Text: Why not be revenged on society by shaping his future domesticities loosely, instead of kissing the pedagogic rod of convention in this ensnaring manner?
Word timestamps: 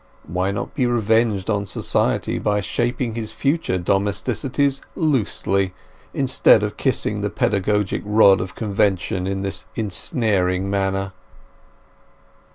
Why 0.25 0.49
not 0.49 0.73
be 0.73 0.87
revenged 0.87 1.47
on 1.47 1.67
society 1.67 2.39
by 2.39 2.59
shaping 2.61 3.13
his 3.13 3.31
future 3.31 3.77
domesticities 3.77 4.81
loosely, 4.95 5.75
instead 6.11 6.63
of 6.63 6.75
kissing 6.75 7.21
the 7.21 7.29
pedagogic 7.29 8.01
rod 8.03 8.41
of 8.41 8.55
convention 8.55 9.27
in 9.27 9.43
this 9.43 9.65
ensnaring 9.75 10.71
manner? 10.71 11.13